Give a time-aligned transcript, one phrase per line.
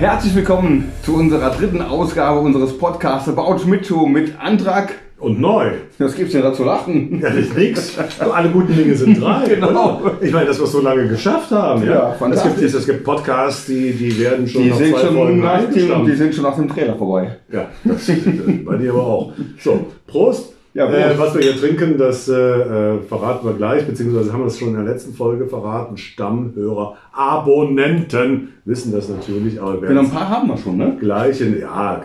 [0.00, 4.94] herzlich willkommen zu unserer dritten Ausgabe unseres Podcasts About Schmidt Show mit Antrag.
[5.18, 5.72] Und neu.
[5.98, 7.20] Was gibt's denn da zu lachen?
[7.20, 7.98] Ja, das ist nix.
[8.18, 9.46] Alle guten Dinge sind drei.
[9.54, 10.00] Genau.
[10.00, 10.14] oder?
[10.22, 11.84] Ich meine, dass wir es so lange geschafft haben.
[11.84, 15.00] Ja, Ja, es, gibt, es gibt Podcasts, die, die werden schon Die nach sind zwei
[15.00, 17.36] schon, Folgen nach dem, die sind schon nach dem Trailer vorbei.
[17.52, 18.10] Ja, das,
[18.64, 19.32] bei dir aber auch.
[19.58, 20.54] So, Prost.
[20.72, 20.88] Ja.
[20.88, 24.58] Äh, was wir hier trinken, das äh, äh, verraten wir gleich, beziehungsweise haben wir es
[24.58, 25.96] schon in der letzten Folge verraten.
[25.96, 30.92] Stammhörer, Abonnenten wissen das natürlich, aber wir Genau, ein paar haben wir schon, ne?
[30.94, 32.02] es gleich in, ja,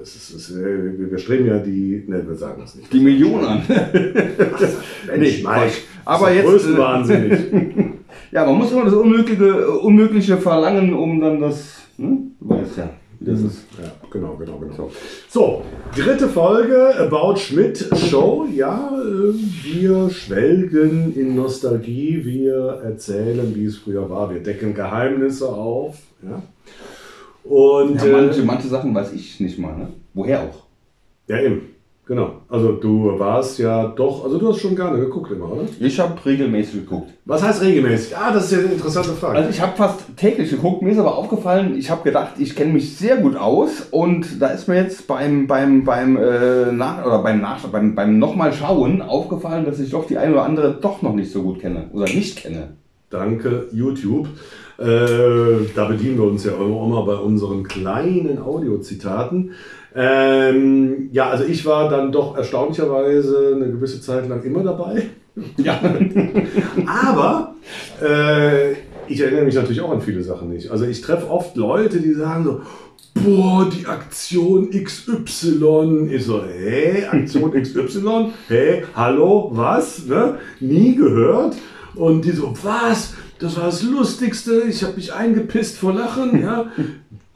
[0.00, 2.92] es ist, es ist, äh, wir wir streben ja die, ne, wir sagen es nicht.
[2.92, 3.62] Die Millionen an.
[3.68, 5.78] Mensch, Mike, Quatsch.
[6.04, 7.40] Aber das ist jetzt, äh, größenwahnsinnig.
[8.32, 11.76] Ja, man muss immer das Unmögliche, Unmögliche verlangen, um dann das.
[11.96, 12.18] Ne?
[12.40, 12.90] Du weißt ja,
[13.20, 13.66] wie das ist.
[13.80, 14.90] Ja, genau, genau, genau.
[15.28, 15.62] So,
[15.94, 18.46] dritte Folge About Schmidt Show.
[18.52, 19.32] Ja, äh,
[19.64, 24.32] wir schwelgen in Nostalgie, wir erzählen, wie es früher war.
[24.32, 25.96] Wir decken Geheimnisse auf.
[26.22, 26.42] Ja.
[27.44, 29.88] Und Ja, manche, äh, manche Sachen weiß ich nicht mal, ne?
[30.14, 30.64] Woher auch?
[31.28, 31.75] ja, eben.
[32.06, 32.42] Genau.
[32.48, 35.64] Also du warst ja doch, also du hast schon gerne geguckt immer, oder?
[35.80, 37.10] Ich habe regelmäßig geguckt.
[37.24, 38.16] Was heißt regelmäßig?
[38.16, 39.38] Ah, das ist ja eine interessante Frage.
[39.38, 42.72] Also ich habe fast täglich geguckt, mir ist aber aufgefallen, ich habe gedacht, ich kenne
[42.72, 47.18] mich sehr gut aus und da ist mir jetzt beim beim beim äh, nach oder
[47.24, 51.02] beim nach beim beim nochmal schauen aufgefallen, dass ich doch die eine oder andere doch
[51.02, 52.76] noch nicht so gut kenne oder nicht kenne.
[53.10, 54.28] Danke, YouTube.
[54.78, 59.52] Äh, da bedienen wir uns ja immer mal bei unseren kleinen Audiozitaten.
[59.96, 65.06] Ähm, ja, also ich war dann doch erstaunlicherweise eine gewisse Zeit lang immer dabei.
[65.58, 65.78] Ja.
[66.86, 67.56] Aber
[68.02, 68.72] äh,
[69.06, 70.70] ich erinnere mich natürlich auch an viele Sachen nicht.
[70.70, 72.62] Also ich treffe oft Leute, die sagen so,
[73.12, 76.08] boah, die Aktion XY.
[76.10, 78.30] Ich so, hä, Aktion XY?
[78.48, 80.06] Hä, hallo, was?
[80.06, 80.38] Ne?
[80.60, 81.56] Nie gehört.
[81.94, 83.12] Und die so, was?
[83.38, 84.62] Das war das Lustigste.
[84.68, 86.40] Ich habe mich eingepisst vor Lachen.
[86.40, 86.70] Ja?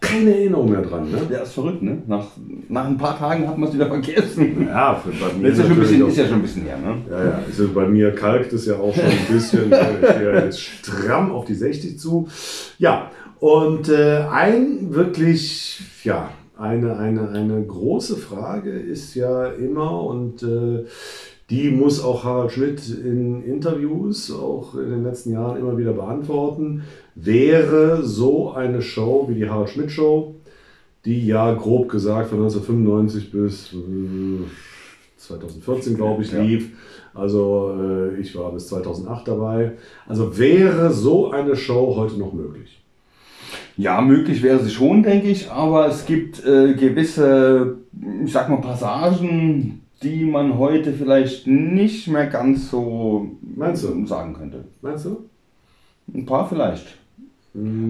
[0.01, 1.11] Keine Erinnerung mehr dran.
[1.11, 1.19] Ne?
[1.31, 2.03] Ja, ist verrückt, ne?
[2.07, 2.27] Nach,
[2.69, 4.67] nach ein paar Tagen hat man es wieder vergessen.
[4.67, 6.63] Ja, für, bei mir ist ja, schon ein bisschen, auch- ist ja schon ein bisschen
[6.63, 6.97] her, ne?
[7.11, 9.67] Ja, ja, also bei mir kalkt es ja auch schon ein bisschen.
[10.01, 12.29] ich ja jetzt stramm auf die 60 zu.
[12.79, 13.11] Ja,
[13.41, 20.85] und äh, ein wirklich, ja, eine, eine, eine große Frage ist ja immer, und äh,
[21.51, 26.85] die muss auch Harald Schmidt in Interviews, auch in den letzten Jahren immer wieder beantworten.
[27.15, 30.37] Wäre so eine Show wie die Harald Schmidt Show,
[31.05, 34.45] die ja grob gesagt von 1995 bis äh,
[35.17, 36.41] 2014, glaube ich, Ja.
[36.43, 36.71] lief.
[37.15, 39.73] Also äh, ich war bis 2008 dabei.
[40.07, 42.81] Also wäre so eine Show heute noch möglich?
[43.77, 47.79] Ja, möglich wäre sie schon, denke ich, aber es gibt äh, gewisse,
[48.25, 54.07] ich sag mal, Passagen, die man heute vielleicht nicht mehr ganz so Meinst du?
[54.07, 54.65] sagen könnte.
[54.81, 55.25] Meinst du?
[56.15, 56.87] Ein paar vielleicht.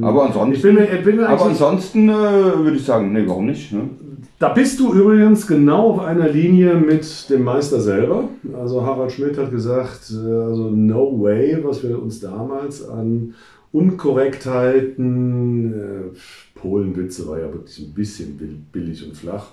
[0.01, 3.25] Aber ansonsten, Ich bin mir, ich bin mir aber ansonsten äh, würde ich sagen, nee,
[3.27, 3.73] warum nicht?
[3.73, 3.91] Ne?
[4.39, 8.25] da bist du übrigens genau auf einer Linie mit dem Meister selber.
[8.59, 13.35] Also Harald Schmidt hat gesagt, äh, also no way, was wir uns damals an
[13.73, 19.47] Unkorrektheiten, äh, Polenwitze war ja wirklich ein bisschen bill- billig und flach,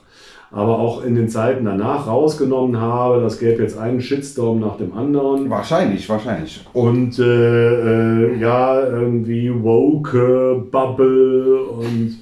[0.51, 4.93] aber auch in den Zeiten danach rausgenommen habe, das gäbe jetzt einen Shitstorm nach dem
[4.93, 5.49] anderen.
[5.49, 6.65] Wahrscheinlich, wahrscheinlich.
[6.73, 12.17] Und äh, äh, ja, irgendwie woke Bubble und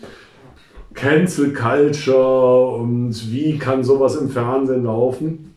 [0.93, 5.51] Cancel Culture und wie kann sowas im Fernsehen laufen.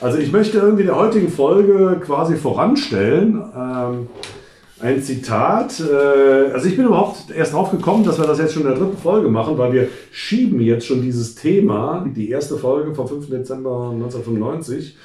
[0.00, 3.42] Also ich möchte irgendwie der heutigen Folge quasi voranstellen.
[3.56, 4.06] Ähm,
[4.80, 5.80] ein Zitat.
[5.80, 8.78] Äh, also ich bin überhaupt erst drauf gekommen, dass wir das jetzt schon in der
[8.78, 13.28] dritten Folge machen, weil wir schieben jetzt schon dieses Thema, die erste Folge vom 5.
[13.28, 14.96] Dezember 1995,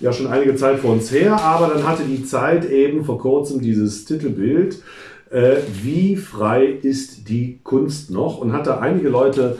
[0.00, 3.60] ja schon einige Zeit vor uns her, aber dann hatte die Zeit eben vor kurzem
[3.60, 4.82] dieses Titelbild,
[5.30, 8.38] äh, wie frei ist die Kunst noch?
[8.38, 9.56] Und hatte einige Leute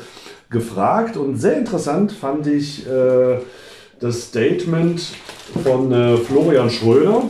[0.51, 3.39] gefragt und sehr interessant fand ich äh,
[3.99, 5.03] das Statement
[5.65, 7.23] von äh, Florian Schröder,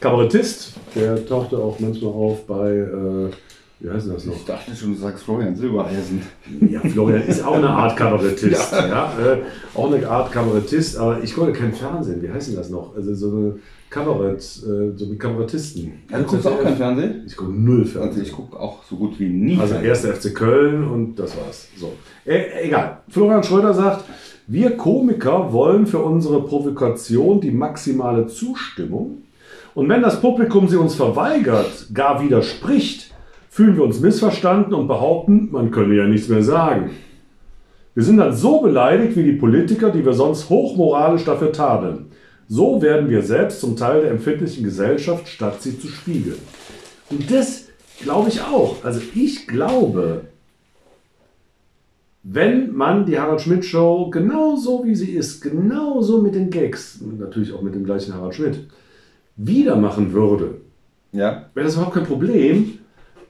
[0.00, 3.30] Kabarettist, der tauchte auch manchmal auf bei, äh,
[3.80, 4.34] wie heißt das noch?
[4.34, 6.22] Ich dachte schon, du sagst Florian Silbereisen.
[6.68, 8.72] Ja, Florian ist auch eine Art Kabarettist.
[8.72, 9.12] ja.
[9.20, 9.38] äh,
[9.74, 12.22] auch eine Art Kabarettist, aber ich gucke kein Fernsehen.
[12.22, 12.96] Wie heißt denn das noch?
[12.96, 13.56] Also so eine
[13.90, 15.92] Kabarett, äh, so mit Kabarettisten.
[16.10, 17.24] Ja, du guckst auch kein Fernsehen?
[17.26, 18.22] Ich gucke null Also Fernsehen.
[18.22, 19.58] ich gucke auch so gut wie nie.
[19.58, 21.68] Also erster FC Köln und das war's.
[21.76, 21.92] So.
[22.24, 22.98] Äh, egal.
[23.08, 24.04] Florian Schröder sagt,
[24.48, 29.22] wir Komiker wollen für unsere Provokation die maximale Zustimmung.
[29.76, 33.12] Und wenn das Publikum sie uns verweigert, gar widerspricht,
[33.50, 36.92] fühlen wir uns missverstanden und behaupten, man könne ja nichts mehr sagen.
[37.94, 42.06] Wir sind dann so beleidigt wie die Politiker, die wir sonst hochmoralisch dafür tadeln.
[42.48, 46.40] So werden wir selbst zum Teil der empfindlichen Gesellschaft, statt sie zu spiegeln.
[47.10, 47.66] Und das
[48.00, 48.82] glaube ich auch.
[48.82, 50.22] Also ich glaube,
[52.22, 57.52] wenn man die Harald Schmidt Show genauso wie sie ist, genauso mit den Gags, natürlich
[57.52, 58.60] auch mit dem gleichen Harald Schmidt,
[59.36, 60.60] wieder machen würde,
[61.12, 61.46] Ja.
[61.54, 62.78] wäre das überhaupt kein Problem,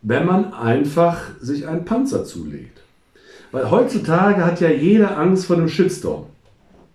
[0.03, 2.81] wenn man einfach sich einen Panzer zulegt.
[3.53, 6.27] Weil heutzutage hat ja jeder Angst vor einem Shitstorm.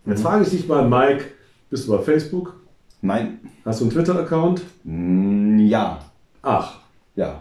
[0.05, 1.25] Jetzt frage ich dich mal, Mike,
[1.69, 2.55] bist du bei Facebook?
[3.01, 3.39] Nein.
[3.65, 4.61] Hast du einen Twitter-Account?
[4.83, 5.99] Mm, Ja.
[6.43, 6.79] Ach,
[7.15, 7.39] ja,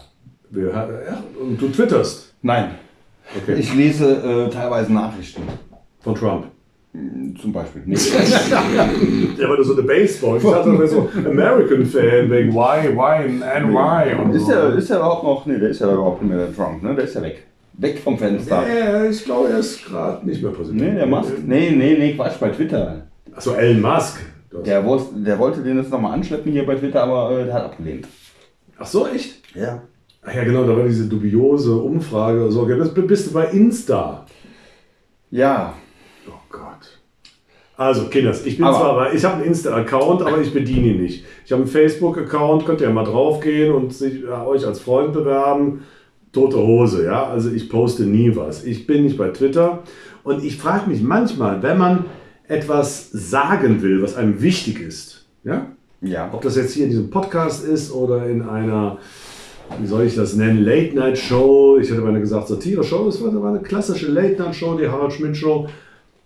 [1.40, 2.32] und du twitterst.
[2.42, 2.74] Nein.
[3.36, 3.54] Okay.
[3.58, 5.42] Ich lese äh, teilweise Nachrichten.
[6.00, 6.46] Von Trump.
[7.40, 7.82] Zum Beispiel.
[7.86, 7.96] Nee.
[9.38, 10.38] Ja, weil du so eine Baseball.
[10.38, 14.20] Ich dachte, wärst so American-Fan wegen Why, Why and Why.
[14.20, 14.52] Und ist, so.
[14.52, 15.46] der, ist der überhaupt noch?
[15.46, 16.94] Nee, der ist ja überhaupt nicht mehr der Trump, ne?
[16.94, 17.46] Der ist ja weg.
[17.74, 18.62] Weg vom Fenster.
[18.68, 20.80] Ja, ich glaube, er ist gerade nicht mehr Präsident.
[20.80, 21.32] Nee, der Musk.
[21.46, 23.06] Nee, nee, nee, Quatsch, bei Twitter.
[23.34, 24.20] Achso, Elon Musk.
[24.52, 28.08] Der, der wollte den jetzt nochmal anschleppen hier bei Twitter, aber äh, der hat abgelehnt.
[28.78, 29.40] Ach so, echt?
[29.54, 29.82] Ja.
[30.22, 32.50] Ach ja, genau, da war diese dubiose Umfrage.
[32.50, 34.26] So, okay, das bist du bei Insta.
[35.30, 35.74] Ja.
[36.28, 36.69] Oh Gott.
[37.80, 41.02] Also, Kinders, ich bin Aber- zwar bei, ich habe einen Insta-Account, aber ich bediene ihn
[41.02, 41.24] nicht.
[41.46, 45.82] Ich habe einen Facebook-Account, könnt ihr mal draufgehen und sich, ja, euch als Freund bewerben.
[46.30, 47.26] Tote Hose, ja.
[47.26, 48.64] Also ich poste nie was.
[48.64, 49.82] Ich bin nicht bei Twitter.
[50.24, 52.04] Und ich frage mich manchmal, wenn man
[52.48, 55.66] etwas sagen will, was einem wichtig ist, ja,
[56.02, 56.28] Ja.
[56.32, 58.98] ob das jetzt hier in diesem Podcast ist oder in einer,
[59.80, 61.78] wie soll ich das nennen, Late-Night-Show.
[61.80, 63.06] Ich hätte mal gesagt, Satire-Show.
[63.06, 65.66] Das war war eine klassische Late-Night-Show, die Harald Schmidt-Show.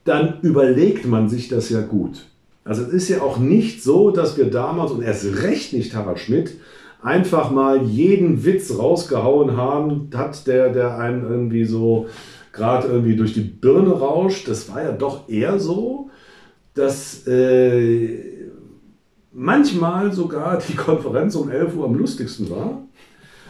[0.04, 2.26] Dann überlegt man sich das ja gut.
[2.64, 6.18] Also es ist ja auch nicht so, dass wir damals, und erst recht nicht Harald
[6.18, 6.54] Schmidt,
[7.02, 12.06] einfach mal jeden Witz rausgehauen haben, hat der, der einen irgendwie so
[12.52, 14.48] gerade irgendwie durch die Birne rauscht.
[14.48, 16.10] Das war ja doch eher so,
[16.74, 18.48] dass äh,
[19.32, 22.82] manchmal sogar die Konferenz um 11 Uhr am lustigsten war,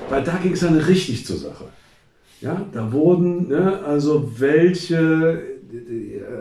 [0.08, 1.66] weil da ging es dann richtig zur Sache.
[2.40, 5.40] Ja, da wurden, ne, also welche,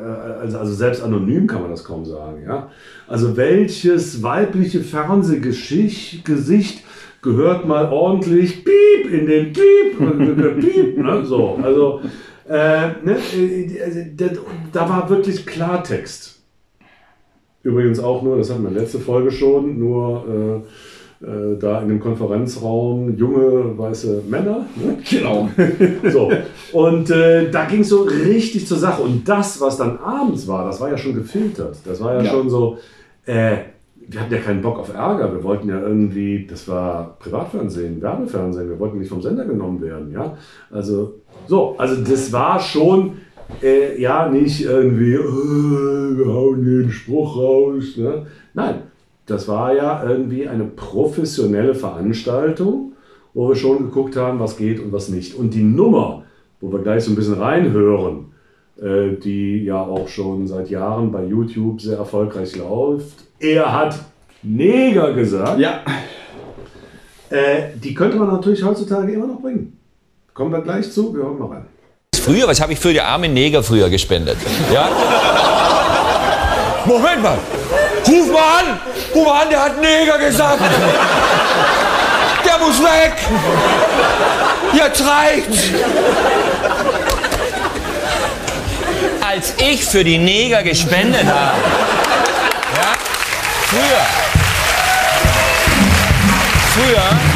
[0.03, 2.69] also, also selbst anonym kann man das kaum sagen, ja.
[3.07, 6.83] Also welches weibliche Fernsehgesicht Gesicht
[7.21, 12.01] gehört mal ordentlich Piep in den Piep, äh, Piep, ne, so, also,
[12.47, 14.25] äh, ne, äh, also, da,
[14.71, 16.41] da war wirklich Klartext.
[17.63, 20.67] Übrigens auch nur, das hatten wir letzte Folge schon, nur äh,
[21.23, 24.65] äh, da in dem Konferenzraum junge weiße Männer.
[24.75, 24.97] Ne?
[25.09, 25.49] Genau.
[26.11, 26.31] So.
[26.73, 29.01] Und äh, da ging es so richtig zur Sache.
[29.01, 31.77] Und das, was dann abends war, das war ja schon gefiltert.
[31.85, 32.31] Das war ja, Ja.
[32.31, 32.77] schon so,
[33.25, 33.57] äh,
[34.05, 35.31] wir hatten ja keinen Bock auf Ärger.
[35.33, 40.11] Wir wollten ja irgendwie, das war Privatfernsehen, Werbefernsehen, wir wollten nicht vom Sender genommen werden.
[40.11, 40.37] Ja?
[40.71, 43.13] Also, so, also das war schon,
[43.61, 47.95] äh, ja, nicht irgendwie, äh, wir hauen den Spruch raus.
[47.95, 48.25] Ne?
[48.53, 48.75] Nein,
[49.25, 52.93] das war ja irgendwie eine professionelle Veranstaltung,
[53.33, 55.35] wo wir schon geguckt haben, was geht und was nicht.
[55.35, 56.23] Und die Nummer,
[56.61, 58.33] wo wir gleich so ein bisschen reinhören,
[58.81, 63.23] äh, die ja auch schon seit Jahren bei YouTube sehr erfolgreich läuft.
[63.39, 63.97] Er hat
[64.41, 65.59] Neger gesagt.
[65.59, 65.81] Ja.
[67.29, 69.77] Äh, die könnte man natürlich heutzutage immer noch bringen.
[70.33, 71.65] Kommen wir gleich zu, wir hören mal rein.
[72.15, 74.37] Früher, was habe ich für die armen Neger früher gespendet?
[74.73, 74.89] Ja?
[76.85, 77.37] Moment mal!
[78.13, 78.79] Ruf mal an!
[79.15, 80.61] Ruf mal an, der hat Neger gesagt!
[82.45, 83.13] Der muss weg!
[84.73, 85.63] Jetzt reicht's!
[89.19, 91.57] Als ich für die Neger gespendet habe,
[92.75, 92.93] ja,
[93.69, 94.05] früher,
[96.75, 97.32] früher,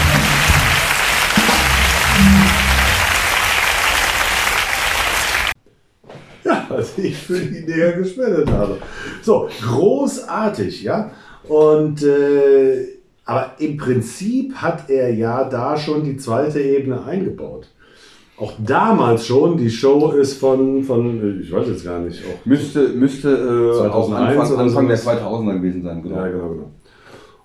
[6.69, 8.77] Als ich für die Neger gespendet habe.
[9.21, 11.11] So, großartig, ja.
[11.47, 17.67] Und äh, aber im Prinzip hat er ja da schon die zweite Ebene eingebaut.
[18.37, 22.89] Auch damals schon, die Show ist von, von ich weiß jetzt gar nicht, auch Müsste,
[22.89, 25.21] müsste äh, auch 2001 Anfang, Anfang der sowas.
[25.21, 26.03] 2000er gewesen sein.
[26.03, 26.15] Genau.
[26.15, 26.71] Ja, genau, genau.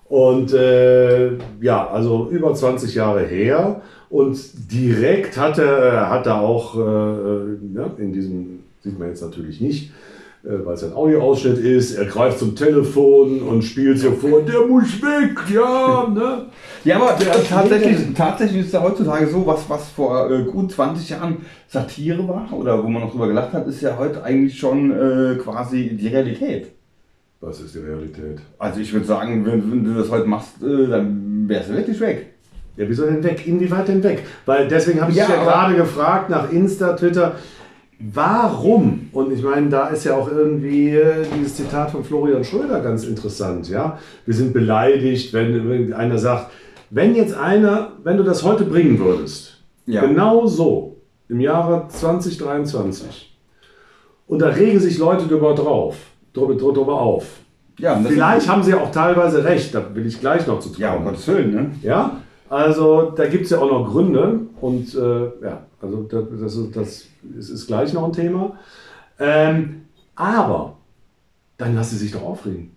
[0.07, 3.81] Und äh, ja, also über 20 Jahre her.
[4.09, 4.37] Und
[4.71, 9.61] direkt hat er, hat er auch, äh, äh, ja, in diesem, sieht man jetzt natürlich
[9.61, 9.91] nicht,
[10.43, 14.61] äh, weil es ein Audioausschnitt ist, er greift zum Telefon und spielt so vor, der
[14.67, 16.47] muss weg, ja, ne?
[16.83, 17.17] Ja, aber
[17.49, 21.37] tatsächlich, tatsächlich ist ja heutzutage so, was, was vor äh, gut 20 Jahren
[21.69, 25.35] Satire war oder wo man noch drüber gelacht hat, ist ja heute eigentlich schon äh,
[25.35, 26.67] quasi die Realität.
[27.39, 28.39] Was ist die Realität?
[28.57, 31.99] Also ich würde sagen, wenn, wenn du das heute machst, äh, dann wärst du wirklich
[31.99, 32.27] weg.
[32.75, 33.45] Ja, wieso denn weg?
[33.45, 34.23] Inwieweit denn weg?
[34.45, 37.35] Weil deswegen habe ich Ja, dich ja gerade gefragt nach Insta, Twitter.
[38.11, 39.09] Warum?
[39.13, 43.05] Und ich meine, da ist ja auch irgendwie äh, dieses Zitat von Florian Schröder ganz
[43.05, 43.69] interessant.
[43.69, 46.51] Ja, wir sind beleidigt, wenn einer sagt,
[46.89, 50.01] Wenn jetzt einer, wenn du das heute bringen würdest, Ja.
[50.05, 50.97] genau so,
[51.29, 53.33] im Jahre 2023,
[54.27, 55.95] und da regen sich Leute drüber drauf,
[56.33, 57.25] drüber, drüber auf.
[57.79, 61.05] Ja, Vielleicht haben sie auch teilweise recht, da will ich gleich noch zu Ja, um.
[61.05, 61.71] Gottes Willen, ne?
[61.81, 62.17] Ja,
[62.49, 67.05] also da gibt es ja auch noch Gründe und äh, ja, also das, ist- das
[67.37, 68.57] ist, ist gleich noch ein Thema.
[69.19, 69.81] Ähm,
[70.15, 70.77] aber
[71.57, 72.71] dann lass sie sich doch aufregen.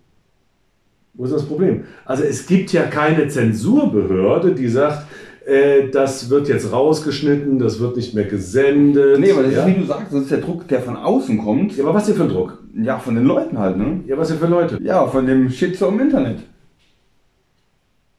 [1.13, 1.85] Wo ist das Problem?
[2.05, 5.07] Also es gibt ja keine Zensurbehörde, die sagt,
[5.47, 9.19] äh, das wird jetzt rausgeschnitten, das wird nicht mehr gesendet.
[9.19, 9.65] Nee, aber das ja?
[9.65, 11.75] ist, wie du sagst, das ist der Druck, der von außen kommt.
[11.75, 12.59] ja, aber was denn für ein Druck?
[12.75, 14.01] Ja, von den Leuten halt, ne?
[14.05, 14.77] Ja, was denn für Leute?
[14.83, 16.39] Ja, von dem Shitstorm im Internet.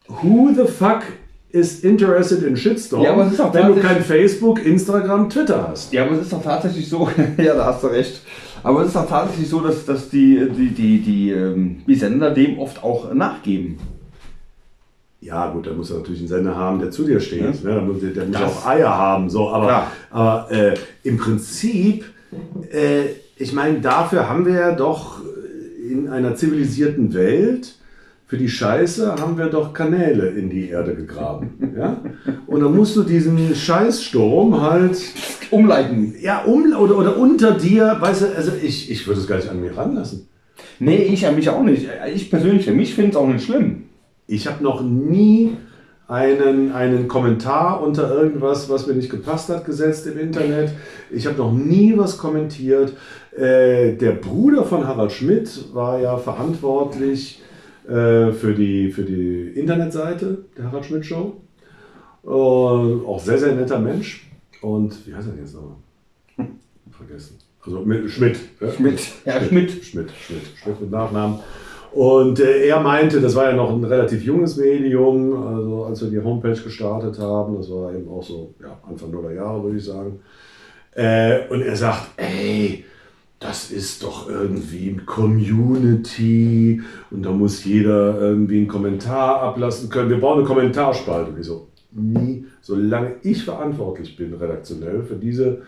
[0.09, 1.03] Who the fuck
[1.51, 5.93] is interested in Shitstorm, Ja, ist wenn du kein Facebook, Instagram, Twitter hast?
[5.93, 8.21] Ja, aber es ist doch tatsächlich so, ja, da hast du recht.
[8.63, 12.31] Aber es ist doch tatsächlich so, dass, dass die, die, die, die, ähm, die Sender
[12.33, 13.79] dem oft auch nachgeben.
[15.21, 17.41] Ja, gut, da muss er natürlich einen Sender haben, der zu dir steht.
[17.41, 17.51] Ja.
[17.51, 17.57] Ne?
[17.63, 19.31] Der muss, der muss Das- auch Eier haben.
[19.31, 19.93] So, aber Klar.
[20.11, 22.05] aber äh, im Prinzip,
[22.71, 25.21] äh, ich meine, dafür haben wir ja doch
[25.91, 27.75] in einer zivilisierten Welt,
[28.29, 31.73] für die Scheiße haben wir doch Kanäle in die Erde gegraben.
[31.77, 31.97] ja?
[32.47, 34.99] Und dann musst du diesen Scheißsturm halt
[35.51, 36.15] Umleiten.
[36.21, 39.49] ja, um oder, oder unter dir, weißt du, also ich, ich würde es gar nicht
[39.49, 40.29] an mir ranlassen.
[40.79, 41.89] Nee, ich ja mich auch nicht.
[42.15, 43.85] Ich persönlich, für mich finde es auch nicht schlimm.
[44.27, 45.57] Ich habe noch nie
[46.07, 50.73] einen, einen Kommentar unter irgendwas, was mir nicht gepasst hat, gesetzt im Internet.
[51.11, 52.93] Ich habe noch nie was kommentiert.
[53.35, 57.41] Äh, der Bruder von Harald Schmidt war ja verantwortlich
[57.89, 61.41] äh, für, die, für die Internetseite der Harald Schmidt Show.
[62.25, 64.29] Äh, auch sehr, sehr netter Mensch.
[64.61, 65.77] Und wie heißt er denn jetzt nochmal?
[66.91, 67.39] Vergessen.
[67.65, 68.39] Also mit Schmidt.
[68.61, 68.71] ja?
[68.71, 69.01] Schmidt.
[69.25, 69.71] Ja, Schmidt.
[69.85, 71.39] Schmidt, Schmidt, Schmidt mit Nachnamen.
[71.93, 76.11] Und äh, er meinte, das war ja noch ein relativ junges Medium, also als wir
[76.11, 79.85] die Homepage gestartet haben, das war eben auch so ja, Anfang nuller Jahre, würde ich
[79.85, 80.21] sagen.
[80.93, 82.85] Äh, und er sagt, ey,
[83.41, 86.81] das ist doch irgendwie ein Community
[87.11, 90.11] und da muss jeder irgendwie einen Kommentar ablassen können.
[90.11, 91.31] Wir brauchen eine Kommentarspalte.
[91.31, 95.63] Und ich so, nie, solange ich verantwortlich bin, redaktionell für diese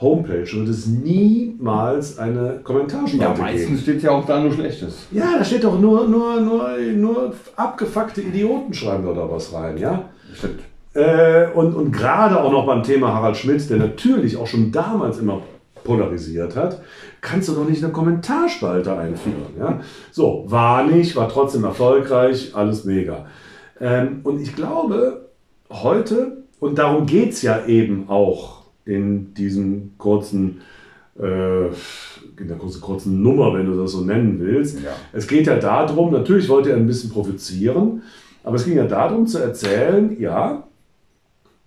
[0.00, 3.40] Homepage, wird es niemals eine Kommentarspalte Ja, geben.
[3.42, 5.06] meistens steht ja auch da nur Schlechtes.
[5.10, 9.78] Ja, da steht doch nur, nur, nur, nur abgefuckte Idioten schreiben da da was rein,
[9.78, 10.10] ja?
[10.34, 10.60] Stimmt.
[10.94, 15.18] Äh, und, und gerade auch noch beim Thema Harald Schmidt, der natürlich auch schon damals
[15.18, 15.42] immer
[15.84, 16.80] polarisiert hat,
[17.26, 19.54] kannst du doch nicht eine Kommentarspalte einführen.
[19.58, 19.80] Ja?
[20.12, 23.26] So, war nicht, war trotzdem erfolgreich, alles mega.
[23.80, 25.28] Ähm, und ich glaube,
[25.68, 30.60] heute, und darum geht es ja eben auch in diesem kurzen,
[31.18, 34.80] äh, in der kurzen, kurzen Nummer, wenn du das so nennen willst.
[34.84, 34.92] Ja.
[35.12, 38.02] Es geht ja darum, natürlich wollte er ein bisschen provozieren,
[38.44, 40.62] aber es ging ja darum zu erzählen, ja,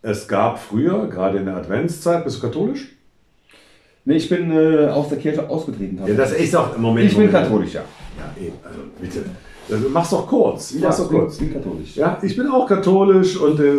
[0.02, 2.96] es gab früher, gerade in der Adventszeit, bist du katholisch?
[4.06, 6.00] Nee, ich bin äh, aus der Kirche ausgetreten.
[6.06, 7.06] Ja, das ist doch im Moment.
[7.12, 7.44] ich bin Moment.
[7.46, 7.82] katholisch, ja.
[8.18, 9.20] Ja, eben, also bitte.
[9.72, 10.74] Also, mach's doch kurz.
[10.82, 11.38] Mach's doch ich bin, kurz.
[11.54, 11.96] katholisch.
[11.96, 13.78] Ja, ich bin auch katholisch und äh,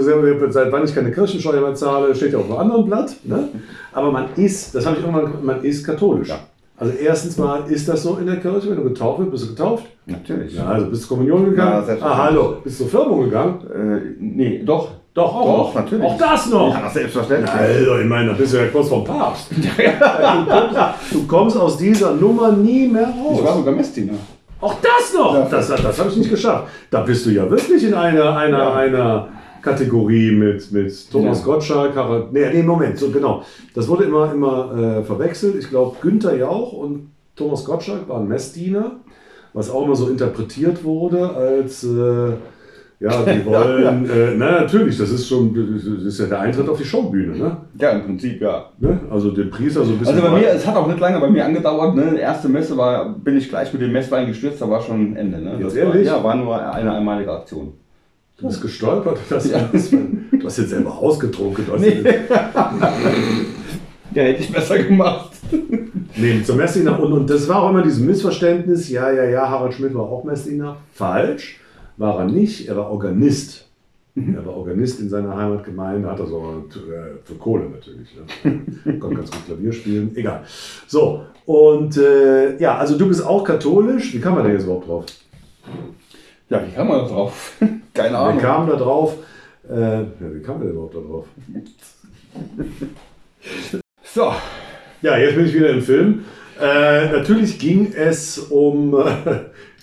[0.50, 3.16] seit wann ich keine Kirchensteuer mehr zahle, steht ja auf einem anderen Blatt.
[3.24, 3.48] Ne?
[3.92, 6.28] Aber man ist, das habe ich irgendwann, man ist katholisch.
[6.28, 6.38] Ja.
[6.76, 9.48] Also erstens mal ist das so in der Kirche, wenn du getauft wirst, bist du
[9.50, 9.84] getauft?
[10.06, 10.54] Natürlich.
[10.54, 11.84] Ja, also bist du zur Kommunion Ja, gegangen?
[11.86, 12.20] selbstverständlich.
[12.20, 13.58] ah, hallo, bist du zur Firmung gegangen?
[13.70, 14.92] Äh, nee, doch.
[15.12, 15.74] Doch, auch Doch, noch.
[15.74, 16.04] natürlich.
[16.04, 16.72] Auch das noch.
[16.74, 17.50] Ja, selbstverständlich.
[17.52, 19.48] Also, ich meine, da bist du ja kurz vom Papst.
[19.50, 19.56] du,
[20.48, 20.78] kommst,
[21.12, 23.56] du kommst aus dieser Nummer nie mehr Ich war raus.
[23.58, 24.12] sogar Messdiener.
[24.60, 25.34] Auch das noch!
[25.34, 25.48] Ja.
[25.50, 26.68] Das, das habe ich nicht geschafft.
[26.90, 28.74] Da bist du ja wirklich in einer, einer, Ja.
[28.74, 29.28] einer
[29.62, 31.44] Kategorie mit, mit Thomas Ja.
[31.44, 32.32] Gottschalk, Harald.
[32.32, 33.42] Nee, nee, Moment, so genau.
[33.74, 35.56] Das wurde immer, immer äh, verwechselt.
[35.56, 38.92] Ich glaube, Günther Jauch und Thomas Gottschalk waren Messdiener,
[39.54, 41.82] was auch immer so interpretiert wurde als.
[41.84, 42.32] Äh,
[43.00, 46.78] ja, die wollen, Äh, na natürlich, das ist schon, das ist ja der Eintritt auf
[46.78, 47.56] die Showbühne, ne?
[47.78, 48.66] Ja, im Prinzip, ja.
[48.78, 49.00] ne?
[49.10, 50.16] Also den Priester so ein bisschen.
[50.16, 51.96] Also bei mir, es hat auch nicht lange bei mir angedauert.
[51.96, 52.18] Ne?
[52.18, 55.38] Erste Messe war, bin ich gleich mit dem Messwein gestürzt, da war schon Ende.
[55.40, 55.52] Ne?
[55.54, 56.06] Jetzt Das ehrlich?
[56.08, 57.72] War, ja, war nur eine einmalige Aktion.
[58.38, 59.18] Du bist gestolpert.
[59.28, 59.68] Das Ja.
[59.72, 59.98] ist, du
[60.44, 61.64] hast jetzt selber ausgetrunken.
[61.78, 62.02] Nee.
[64.12, 65.30] Ja, hätte ich besser gemacht.
[66.16, 66.98] nee, zum Messdiener.
[66.98, 68.88] Und, und das war auch immer dieses Missverständnis.
[68.90, 70.76] Ja, ja, ja, Harald Schmidt war auch Messdiener.
[70.94, 71.59] Falsch.
[72.00, 72.66] War er nicht.
[72.66, 73.68] Er war Organist.
[74.16, 78.08] Er war Organist in seiner Heimatgemeinde, hat auch äh, für Kohle natürlich.
[78.16, 78.98] Ne?
[78.98, 80.10] Konnte ganz gut Klavier spielen.
[80.16, 80.42] Egal.
[80.86, 84.14] So, und äh, ja, also du bist auch katholisch.
[84.14, 85.04] Wie kam man denn jetzt überhaupt drauf?
[86.48, 87.58] Ja, wie kam man da drauf?
[87.94, 88.40] Keine Ahnung.
[88.40, 89.16] kam da drauf?
[89.70, 91.26] Äh, ja, wie kam der überhaupt da drauf?
[94.02, 94.32] So,
[95.02, 96.24] Ja, jetzt bin ich wieder im Film.
[96.60, 99.04] Äh, natürlich ging es um äh,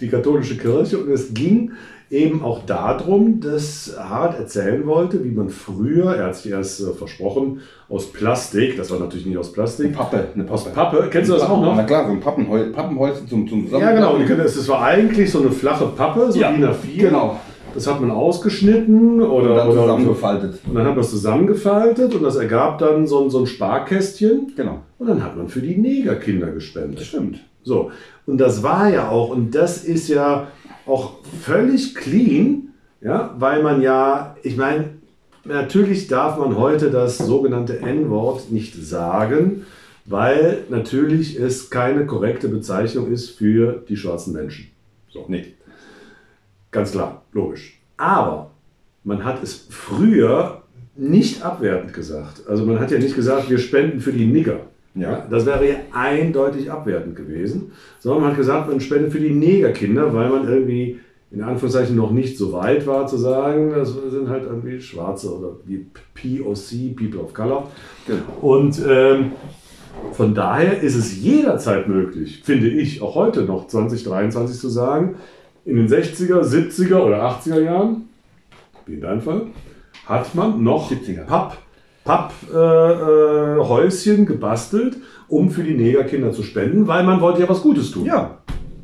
[0.02, 1.72] die katholische Kirche und es ging
[2.10, 6.94] eben auch darum, dass Harald erzählen wollte, wie man früher, er hat sich erst äh,
[6.94, 11.34] versprochen, aus Plastik, das war natürlich nicht aus Plastik, Pappe, eine aus Pappe, kennst du
[11.36, 11.76] das auch noch?
[11.76, 14.16] Na klar, so ein Pappenhol Pappenholz zum, zum Ja, genau.
[14.16, 16.98] Und das war eigentlich so eine flache Pappe, so Ja, DIN A4.
[16.98, 17.40] genau.
[17.74, 20.60] Das hat man ausgeschnitten oder, Und dann oder zusammengefaltet.
[20.68, 24.54] Und dann hat man es zusammengefaltet und das ergab dann so, ein- so ein Sparkästchen.
[24.56, 24.80] Genau.
[24.98, 27.00] Und dann hat man für die Negerkinder gespendet.
[27.02, 27.40] Das stimmt.
[27.64, 27.92] So,
[28.26, 30.48] und das war ja auch, und das ist ja
[30.88, 32.70] auch völlig clean,
[33.02, 34.86] ja, weil man ja, ich meine,
[35.44, 39.66] natürlich darf man heute das sogenannte N-Wort nicht sagen,
[40.06, 44.70] weil natürlich es keine korrekte Bezeichnung ist für die schwarzen Menschen.
[45.10, 45.26] So.
[45.28, 45.54] Nee.
[46.72, 47.80] Ganz klar, logisch.
[47.98, 48.52] Aber
[49.04, 50.64] man hat es früher
[50.96, 52.48] nicht abwertend gesagt.
[52.48, 54.62] Also man hat ja nicht gesagt, wir spenden für die Nigger.
[54.96, 55.28] Ja.
[55.30, 57.72] das wäre ja eindeutig abwertend gewesen.
[58.00, 62.12] Sondern man hat gesagt, man spendet für die Negerkinder, weil man irgendwie in Anführungszeichen noch
[62.12, 67.20] nicht so weit war zu sagen, das sind halt irgendwie Schwarze oder die POC, People
[67.20, 67.68] of Color.
[68.06, 68.24] Genau.
[68.42, 69.34] Und ähm,
[70.14, 75.16] von daher ist es jederzeit möglich, finde ich, auch heute noch 2023 zu sagen,
[75.66, 78.10] in den 60er, 70er oder 80er Jahren,
[78.86, 79.48] wie in deinem Fall,
[80.06, 81.26] hat man noch 70er.
[81.26, 81.58] Papp,
[82.06, 87.62] Papp, äh, äh, gebastelt, um für die Negerkinder zu spenden, weil man wollte ja was
[87.62, 88.06] Gutes tun.
[88.06, 88.38] Ja.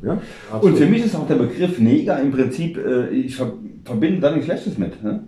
[0.04, 0.18] Ja
[0.60, 3.52] Und für mich ist auch der Begriff Neger im Prinzip, äh, ich ver
[3.84, 5.02] verbinde da nichts Schlechtes mit.
[5.02, 5.24] Ne?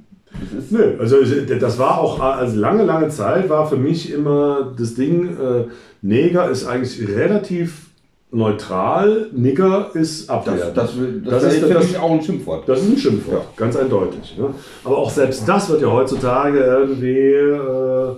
[0.54, 1.16] Das Nö, also
[1.60, 5.64] das war auch, also lange, lange Zeit war für mich immer das Ding, äh,
[6.02, 7.86] Neger ist eigentlich relativ
[8.30, 10.76] neutral, Nigger ist abwertend.
[10.76, 12.68] das, das, Das das ist- für mich auch ein Schimpfwort.
[12.68, 14.36] Das ist ein Schimpfwort, ganz eindeutig.
[14.38, 14.50] Ne?
[14.84, 18.16] Aber auch selbst das wird ja heutzutage irgendwie äh,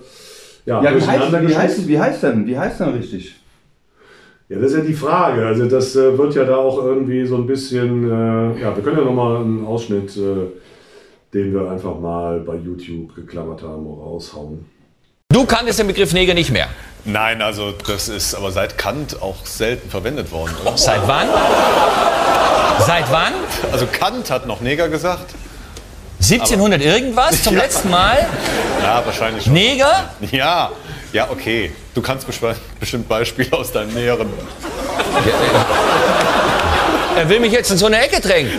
[0.67, 2.47] ja, Ja, wie heißt, wie, heißt, wie heißt denn?
[2.47, 3.37] Wie heißt denn richtig?
[4.49, 5.47] Ja, das ist ja die Frage.
[5.47, 8.99] Also das äh, wird ja da auch irgendwie so ein bisschen, äh, ja, wir können
[8.99, 10.49] ja nochmal einen Ausschnitt, äh,
[11.35, 14.65] den wir einfach mal bei YouTube geklammert haben, raushauen.
[15.31, 16.69] Du kanntest den Begriff Neger nicht mehr.
[17.05, 20.55] Nein, also das ist aber seit Kant auch selten verwendet worden.
[20.63, 20.77] Oder?
[20.79, 21.27] Seit wann?
[22.87, 23.35] Seit wann?
[23.71, 25.35] Also Kant hat noch Neger gesagt.
[26.21, 27.61] 1700 irgendwas zum Ja.
[27.63, 28.27] letzten Mal?
[28.83, 29.53] Ja, wahrscheinlich schon.
[29.53, 30.11] Neger?
[30.33, 30.71] Ja,
[31.13, 31.71] ja, okay.
[31.99, 32.29] Du kannst
[32.79, 34.29] bestimmt Beispiele aus deinem näheren.
[37.17, 38.53] Er will mich jetzt in so eine Ecke drängen.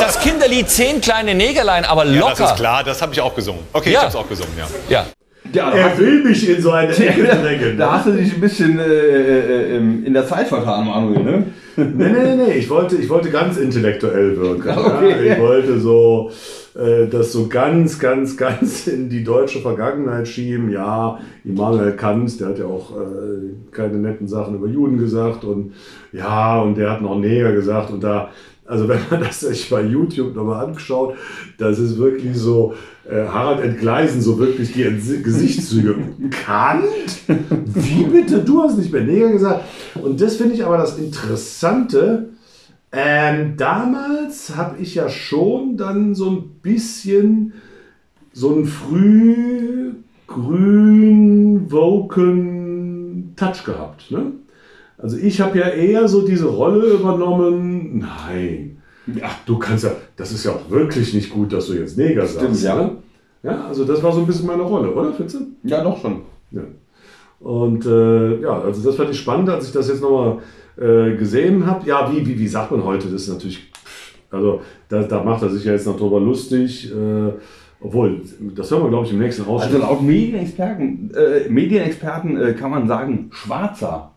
[0.00, 2.34] Das Kinderlied Zehn kleine Negerlein, aber Ja, locker.
[2.38, 3.60] das ist klar, das habe ich auch gesungen.
[3.74, 3.98] Okay, Ja.
[3.98, 4.66] ich habe es auch gesungen, ja.
[4.88, 5.06] Ja.
[5.52, 7.76] Ja, Er will mich in so eine Ecke drängen.
[7.76, 11.22] da hast du dich ein bisschen äh, äh, ähm, in der Zeit vertan, Manuel.
[11.22, 11.46] Ne?
[11.76, 12.52] Nee, nee, nee, nee.
[12.54, 14.70] Ich wollte, ich wollte ganz intellektuell wirken.
[14.74, 15.26] Okay.
[15.28, 16.30] Ja, ich wollte so
[16.74, 20.70] äh, das so ganz, ganz, ganz in die deutsche Vergangenheit schieben.
[20.70, 25.72] Ja, Immanuel Kant, der hat ja auch äh, keine netten Sachen über Juden gesagt und
[26.12, 28.30] ja, und der hat noch Neger gesagt und da,
[28.66, 31.14] also wenn man das sich bei YouTube nochmal anschaut,
[31.58, 32.74] das ist wirklich so,
[33.08, 35.94] äh, Harald entgleisen so wirklich die Ents- Gesichtszüge.
[36.44, 36.84] Kant?
[37.66, 38.38] Wie bitte?
[38.40, 39.64] Du hast nicht mehr Neger gesagt.
[40.02, 42.30] Und das finde ich aber das Interessante.
[42.96, 47.52] Ähm, damals habe ich ja schon dann so ein bisschen
[48.32, 49.94] so einen früh
[50.28, 54.12] grün woken Touch gehabt.
[54.12, 54.32] Ne?
[54.96, 57.98] Also ich habe ja eher so diese Rolle übernommen.
[57.98, 58.76] Nein,
[59.12, 62.26] ja, du kannst ja, das ist ja auch wirklich nicht gut, dass du jetzt Neger
[62.26, 62.62] sagst.
[62.62, 62.76] ja.
[62.76, 62.96] Ne?
[63.42, 65.48] Ja, also das war so ein bisschen meine Rolle, oder Fitze?
[65.64, 66.22] Ja, doch schon.
[66.52, 66.62] Ja.
[67.40, 70.38] Und äh, ja, also das fand ich spannend, als ich das jetzt nochmal
[70.76, 71.86] äh, gesehen habe.
[71.88, 73.08] Ja, wie, wie, wie sagt man heute?
[73.08, 73.70] Das ist natürlich,
[74.30, 76.92] also da, da macht er sich ja jetzt noch drüber lustig.
[76.92, 77.32] Äh,
[77.80, 78.22] obwohl,
[78.54, 79.80] das hören wir, glaube ich, im nächsten Also Ausschnitt.
[79.80, 84.10] laut Medienexperten, äh, Medienexperten äh, kann man sagen, schwarzer.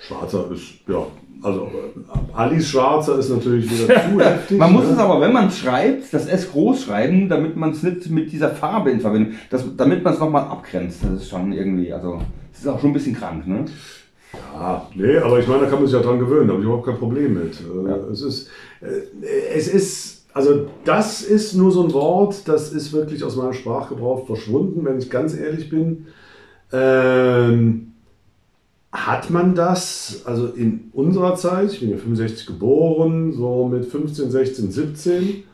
[0.00, 1.06] Schwarzer ist, ja,
[1.42, 4.58] also äh, Alice Schwarzer ist natürlich wieder zu heftig.
[4.58, 4.92] Man muss ne?
[4.92, 8.32] es aber, wenn man es schreibt, das S groß schreiben, damit man es nicht mit
[8.32, 11.00] dieser Farbe in Verbindung, das, damit man es nochmal abgrenzt.
[11.02, 12.18] Das ist schon irgendwie, also,
[12.52, 13.66] es ist auch schon ein bisschen krank, ne?
[14.54, 16.66] Ja, nee, aber ich meine, da kann man sich ja dran gewöhnen, da habe ich
[16.66, 17.54] überhaupt kein Problem mit.
[17.60, 17.96] Äh, Ja.
[18.10, 18.48] Es ist,
[18.80, 23.52] äh, es ist, also das ist nur so ein Wort, das ist wirklich aus meinem
[23.52, 26.06] Sprachgebrauch verschwunden, wenn ich ganz ehrlich bin.
[26.72, 27.92] Ähm,
[28.90, 34.30] hat man das, also in unserer Zeit, ich bin ja 65 geboren, so mit 15,
[34.30, 35.44] 16, 17,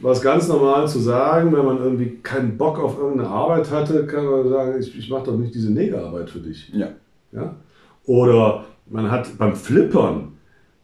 [0.00, 4.06] war es ganz normal zu sagen, wenn man irgendwie keinen Bock auf irgendeine Arbeit hatte,
[4.06, 6.70] kann man sagen, ich, ich mache doch nicht diese Negerarbeit für dich.
[6.72, 6.90] Ja.
[7.32, 7.56] Ja?
[8.06, 10.32] Oder man hat beim Flippern,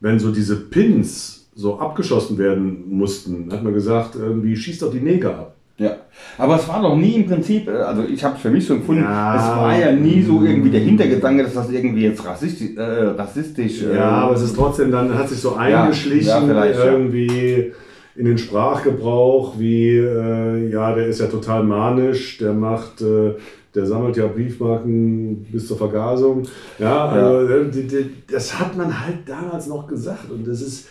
[0.01, 5.01] wenn so diese Pins so abgeschossen werden mussten, hat man gesagt, irgendwie schießt doch die
[5.01, 5.55] Neger ab.
[5.77, 5.97] Ja,
[6.37, 8.75] aber es war doch nie im Prinzip, äh, also ich habe es für mich so
[8.75, 9.37] empfunden, Ja.
[9.37, 13.83] es war ja nie so irgendwie der Hintergedanke, dass das irgendwie jetzt rassistisch, äh, rassistisch
[13.85, 16.85] äh, Ja, aber es ist trotzdem, dann hat sich so eingeschlichen, ja, ja.
[16.85, 17.73] irgendwie,
[18.17, 23.35] in den Sprachgebrauch, wie, äh, ja, der ist ja total manisch, der macht, äh,
[23.75, 26.43] der sammelt ja Briefmarken bis zur Vergasung.
[26.79, 30.89] Ja, also, äh, das hat man halt damals noch gesagt und das ist,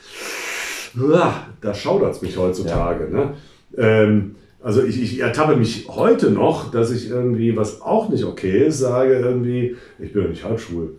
[1.62, 3.14] da schaudert es mich heutzutage.
[3.14, 3.34] Ne?
[3.78, 8.66] Ähm, also ich, ich ertappe mich heute noch, dass ich irgendwie, was auch nicht okay
[8.68, 10.96] ist, sage irgendwie, ich bin ja nicht halbschwul.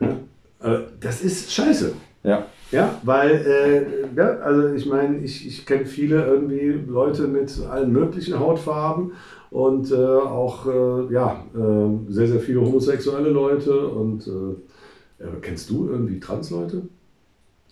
[0.00, 0.16] Ja?
[0.62, 1.92] Äh, Das ist scheiße.
[2.22, 2.46] Ja.
[2.72, 7.92] Ja, weil, äh, ja, also ich meine, ich, ich kenne viele irgendwie Leute mit allen
[7.92, 9.12] möglichen Hautfarben
[9.54, 15.70] und äh, auch, äh, ja, äh, sehr, sehr viele homosexuelle Leute und äh, ja, kennst
[15.70, 16.82] du irgendwie Trans-Leute?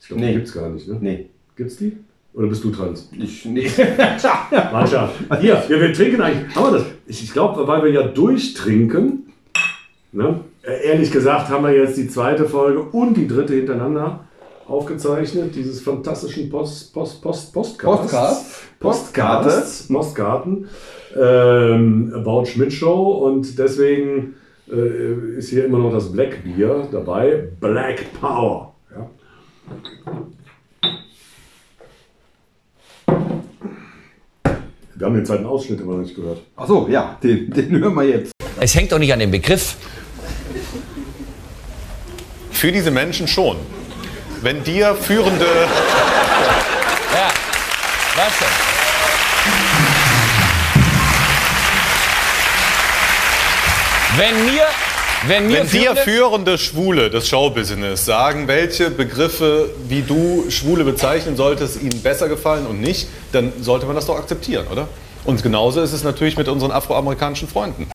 [0.01, 0.29] Ich glaube, Nee.
[0.29, 0.99] die gibt's gar nicht, ne?
[1.01, 1.27] Nee.
[1.57, 1.97] Gibt's die?
[2.35, 3.11] Oder bist du trans?
[3.19, 3.67] Ich, nee.
[4.73, 5.15] Mannschaft.
[5.41, 6.55] Hier, wir, wir trinken eigentlich.
[6.55, 6.87] Haben wir das?
[7.09, 9.27] Ich, ich glaube, weil wir ja durchtrinken,
[10.13, 10.39] ne?
[10.63, 14.21] äh, ehrlich gesagt, haben wir jetzt die zweite Folge und die dritte hintereinander
[14.69, 17.83] aufgezeichnet, dieses fantastischen Post, Post, Post, Postcasts.
[17.83, 18.79] Postcast?
[18.81, 20.69] Postcasts, Postkarten,
[21.17, 24.35] ähm, About Schmidt Show und deswegen
[24.71, 27.49] äh, ist hier immer noch das Black Bier dabei.
[27.61, 28.75] Black Power.
[28.91, 29.11] Ja.
[34.95, 36.43] Wir haben den zweiten Ausschnitt immer noch nicht gehört.
[36.55, 38.33] Achso, ja, den, den hören wir jetzt.
[38.61, 39.77] Es hängt doch nicht an dem Begriff.
[42.53, 43.57] Für diese Menschen schon.
[44.43, 45.47] Wenn dir führende,
[47.15, 47.29] Ja.
[48.17, 48.49] Was denn?
[54.17, 54.63] Wenn mir,
[55.27, 60.85] wenn mir wenn dir führende- führende Schwule des Showbusiness sagen, welche Begriffe, wie du Schwule
[60.85, 64.89] bezeichnen solltest, ihnen besser gefallen und nicht, dann sollte man das doch akzeptieren, oder?
[65.25, 67.89] Und genauso ist es natürlich mit unseren afroamerikanischen Freunden.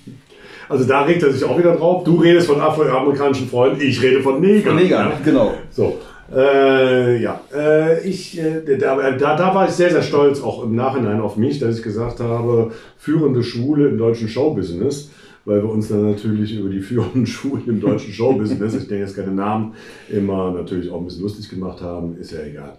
[0.70, 2.04] Also da regt er sich auch wieder drauf.
[2.04, 4.76] Du redest von afroamerikanischen Freunden, ich rede von Negern.
[4.76, 5.18] Negern, Ja.
[5.24, 5.54] genau.
[5.72, 6.00] So.
[6.34, 11.22] Äh, ja, äh, ich, äh, da, da, war ich sehr, sehr stolz, auch im Nachhinein
[11.22, 15.12] auf mich, dass ich gesagt habe, führende Schwule im deutschen Showbusiness,
[15.46, 19.16] weil wir uns dann natürlich über die führenden Schulen im deutschen Showbusiness, ich denke jetzt
[19.16, 19.74] keine Namen,
[20.10, 22.78] immer natürlich auch ein bisschen lustig gemacht haben, ist ja egal.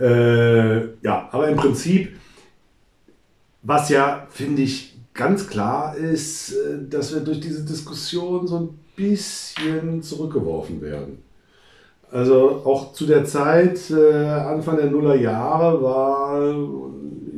[0.00, 2.08] Äh, ja, aber im Prinzip,
[3.62, 8.68] was ja, finde ich, ganz klar ist, äh, dass wir durch diese Diskussion so ein
[8.96, 11.29] bisschen zurückgeworfen werden.
[12.10, 16.56] Also auch zu der Zeit, äh, Anfang der Nullerjahre, war,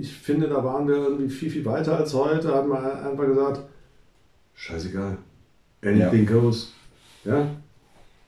[0.00, 2.54] ich finde, da waren wir irgendwie viel, viel weiter als heute.
[2.54, 3.60] Hat man einfach gesagt,
[4.54, 5.18] scheißegal,
[5.84, 6.72] anything goes.
[7.24, 7.46] Ja?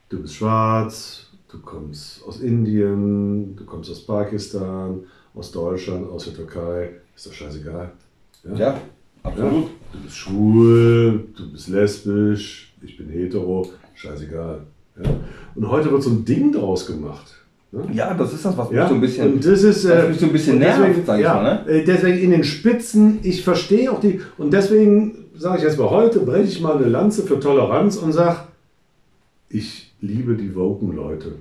[0.09, 5.03] Du bist schwarz, du kommst aus Indien, du kommst aus Pakistan,
[5.33, 7.91] aus Deutschland, aus der Türkei, ist doch scheißegal.
[8.43, 8.81] Ja, Ja,
[9.23, 9.69] absolut.
[9.91, 14.61] du bist schwul, du bist lesbisch, ich bin hetero, scheißegal.
[15.03, 15.09] Ja?
[15.55, 17.33] Und heute wird so ein Ding draus gemacht.
[17.71, 17.87] Ne?
[17.93, 19.33] Ja, das ist das, was mich Ja, so ein bisschen.
[19.33, 21.71] und das ist, äh, mich so ein bisschen nervt, deswegen, sag ich ja, mal, ne?
[21.71, 25.89] äh, Deswegen in den Spitzen, ich verstehe auch die, und deswegen sage ich jetzt mal
[25.89, 28.37] heute, breche ich mal eine Lanze für Toleranz und sage,
[29.49, 31.33] ich liebe die Woken-Leute.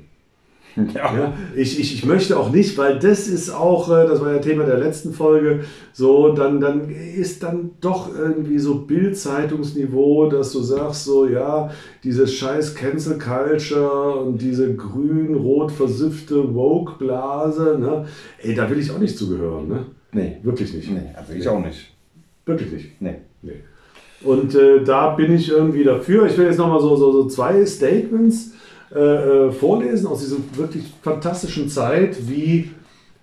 [0.95, 4.39] Ja, ich, ich, ich möchte auch nicht, weil das ist auch, äh, das war ja
[4.39, 5.61] Thema der letzten Folge,
[5.93, 11.71] so, dann, dann ist dann doch irgendwie so Bild-Zeitungsniveau, dass du sagst, so, ja,
[12.03, 18.07] dieses scheiß Cancel Culture und diese grün-rot versiffte Woke-Blase, ne,
[18.43, 19.87] ey, da will ich auch nicht zugehören, ne?
[20.15, 20.37] Nee.
[20.43, 20.91] Wirklich nicht.
[20.91, 21.93] Nee, also ich auch nicht.
[22.47, 23.01] Wirklich nicht.
[23.01, 23.17] Nee.
[23.43, 23.61] Nee.
[24.23, 26.27] Und äh, da bin ich irgendwie dafür.
[26.27, 28.53] Ich will jetzt nochmal so, so, so zwei Statements
[28.95, 32.71] äh, äh, vorlesen aus dieser wirklich fantastischen Zeit, wie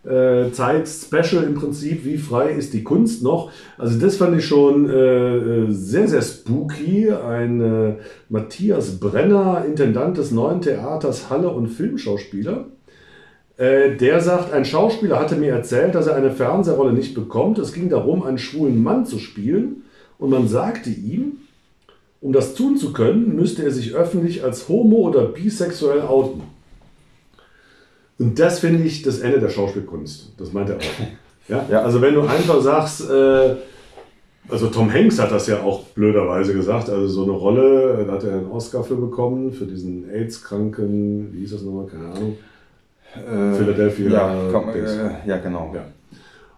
[0.04, 3.52] äh, Zeit Special im Prinzip, wie frei ist die Kunst noch.
[3.78, 7.12] Also das fand ich schon äh, äh, sehr, sehr spooky.
[7.12, 7.94] Ein äh,
[8.28, 12.66] Matthias Brenner, Intendant des neuen Theaters Halle und Filmschauspieler.
[13.60, 17.60] Der sagt, ein Schauspieler hatte mir erzählt, dass er eine Fernsehrolle nicht bekommt.
[17.60, 19.84] Es ging darum, einen schwulen Mann zu spielen.
[20.18, 21.34] Und man sagte ihm,
[22.22, 26.44] um das tun zu können, müsste er sich öffentlich als homo oder bisexuell outen.
[28.20, 30.34] Und das finde ich das Ende der Schauspielkunst.
[30.38, 30.82] Das meint er auch.
[31.48, 31.66] Ja?
[31.70, 31.82] Ja.
[31.82, 33.56] Also wenn du einfach sagst, äh,
[34.48, 38.24] also Tom Hanks hat das ja auch blöderweise gesagt, also so eine Rolle, da hat
[38.24, 42.38] er einen Oscar für bekommen, für diesen AIDS-Kranken, wie hieß das nochmal, keine Ahnung.
[43.58, 44.10] Philadelphia.
[44.10, 45.74] Ja, komm, äh, ja genau.
[45.76, 45.86] Ja.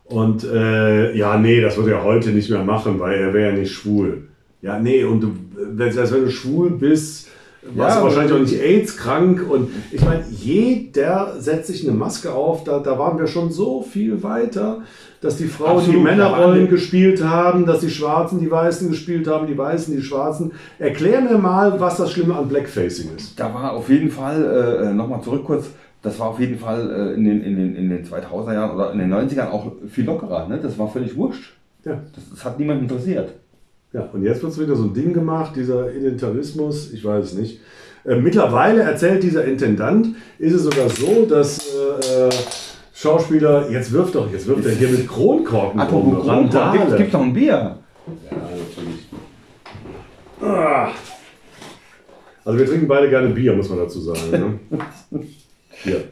[0.05, 3.57] Und äh, ja, nee, das würde er heute nicht mehr machen, weil er wäre ja
[3.57, 4.27] nicht schwul.
[4.61, 5.31] Ja, nee, und du,
[5.75, 7.27] selbst wenn du schwul bist,
[7.75, 9.49] warst Ja, du wahrscheinlich auch nicht AIDS-krank.
[9.49, 12.63] Und ich meine, jeder setzt sich eine Maske auf.
[12.63, 14.81] Da, da waren wir schon so viel weiter,
[15.21, 19.47] dass die Frauen Absolut, die Männerrollen gespielt haben, dass die Schwarzen die Weißen gespielt haben,
[19.47, 20.51] die Weißen die Schwarzen.
[20.79, 23.39] Erklär mir mal, was das Schlimme an Blackfacing ist.
[23.39, 25.67] Da war auf jeden Fall, äh, nochmal zurück kurz,
[26.01, 28.91] das war auf jeden Fall äh, in, den, in, den, in den 2000er Jahren oder
[28.91, 30.49] in den 90ern auch viel lockerer.
[30.49, 30.59] Ne?
[30.61, 31.53] Das war völlig wurscht.
[31.85, 32.01] Ja.
[32.13, 33.33] Das, das hat niemand interessiert.
[33.93, 37.61] Ja, und jetzt wird wieder so ein Ding gemacht, dieser Identarismus, ich weiß es nicht.
[38.03, 42.31] Äh, mittlerweile erzählt dieser Intendant, ist es sogar so, dass äh, äh,
[42.91, 47.05] Schauspieler, jetzt wirft doch, jetzt wirft er hier mit Kronkorken rum, Gibt Randale.
[47.05, 47.49] es noch ein Bier?
[47.51, 47.77] Ja,
[48.31, 49.09] natürlich.
[50.41, 50.91] Ah.
[52.43, 54.59] Also wir trinken beide gerne Bier, muss man dazu sagen.
[54.71, 55.19] Ne?
[55.83, 56.03] Hier.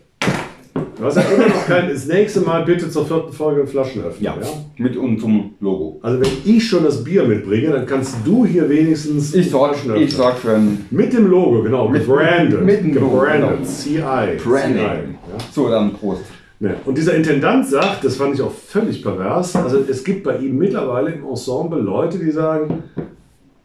[1.01, 4.23] Du hast ja immer noch kein, das nächste Mal bitte zur vierten Folge Flaschen öffnen.
[4.23, 4.37] Ja,
[4.77, 5.99] mit unserem Logo.
[6.03, 9.91] Also wenn ich schon das Bier mitbringe, dann kannst du hier wenigstens Ich sorge Flaschen
[9.93, 10.07] öffnen.
[10.07, 12.63] ich für ein Mit dem Logo, genau, Mit- gebranded.
[12.63, 13.63] mit dem Logo, gebranded, genau.
[13.65, 14.37] CI.
[14.43, 14.75] Branding.
[14.75, 15.37] CI, ja.
[15.51, 16.21] So, dann Prost.
[16.59, 16.75] Ne.
[16.85, 20.55] Und dieser Intendant sagt, das fand ich auch völlig pervers, also es gibt bei ihm
[20.59, 22.83] mittlerweile im Ensemble Leute, die sagen,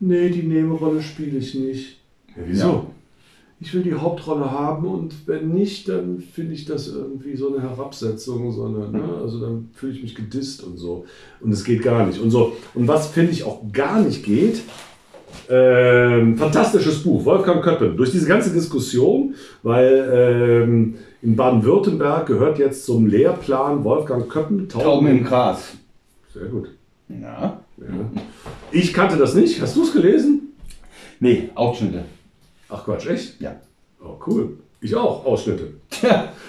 [0.00, 1.98] nee, die Nebenrolle spiele ich nicht.
[2.34, 2.86] Ja, wieso?
[3.58, 7.62] Ich will die Hauptrolle haben und wenn nicht, dann finde ich das irgendwie so eine
[7.62, 11.06] Herabsetzung, sondern, ne, also dann fühle ich mich gedisst und so.
[11.40, 12.20] Und es geht gar nicht.
[12.20, 12.52] Und so.
[12.74, 14.60] Und was finde ich auch gar nicht geht,
[15.48, 17.96] ähm, fantastisches Buch, Wolfgang Köppen.
[17.96, 25.06] Durch diese ganze Diskussion, weil ähm, in Baden-Württemberg gehört jetzt zum Lehrplan Wolfgang Köppen Tauben
[25.08, 25.74] im Gras.
[26.32, 26.70] Sehr gut.
[27.08, 27.60] Ja.
[27.78, 27.86] Ja.
[28.72, 29.60] Ich kannte das nicht.
[29.60, 30.52] Hast du es gelesen?
[31.20, 32.04] Nee, Ausschnitte.
[32.68, 33.40] Ach Quatsch, echt?
[33.40, 33.56] Ja.
[34.02, 34.56] Oh, cool.
[34.80, 35.74] Ich auch, Ausschnitte.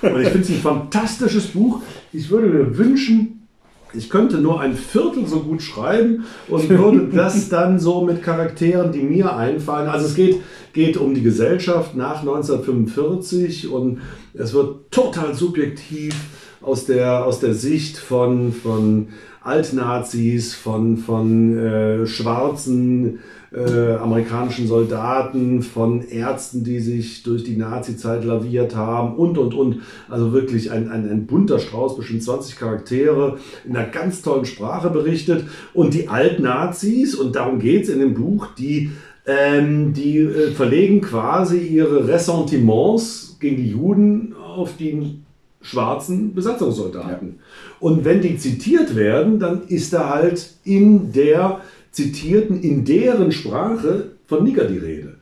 [0.01, 1.82] Und ich finde es ein fantastisches Buch.
[2.12, 3.47] Ich würde mir wünschen,
[3.93, 8.91] ich könnte nur ein Viertel so gut schreiben und würde das dann so mit Charakteren,
[8.91, 9.88] die mir einfallen.
[9.88, 10.41] Also es geht,
[10.73, 14.01] geht um die Gesellschaft nach 1945 und
[14.34, 16.15] es wird total subjektiv
[16.62, 19.10] aus der, aus der Sicht von, von
[19.47, 23.19] Altnazis, von, von äh, schwarzen
[23.53, 29.81] äh, amerikanischen Soldaten, von Ärzten, die sich durch die Nazi-Zeit laviert haben und, und, und.
[30.10, 34.89] Also wirklich ein, ein, ein bunter Strauß, bestimmt 20 Charaktere, in einer ganz tollen Sprache
[34.89, 35.45] berichtet.
[35.73, 38.91] Und die Altnazis, und darum geht es in dem Buch, die,
[39.25, 45.21] ähm, die äh, verlegen quasi ihre Ressentiments gegen die Juden auf die
[45.67, 47.39] schwarzen Besatzungssoldaten.
[47.80, 54.12] Und wenn die zitiert werden, dann ist da halt in der zitierten, in deren Sprache
[54.27, 55.15] von Nigger die Rede.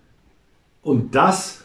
[0.83, 1.61] Und das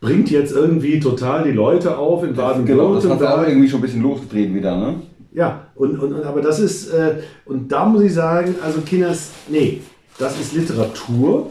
[0.00, 3.48] bringt jetzt irgendwie total die Leute auf in Genau, das hat auch Baden-Württemberg.
[3.48, 4.94] irgendwie schon ein bisschen losgetreten wieder, ne?
[5.32, 9.30] Ja, und, und, und aber das ist, äh, und da muss ich sagen, also Kinders,
[9.48, 9.82] nee,
[10.18, 11.50] das ist Literatur.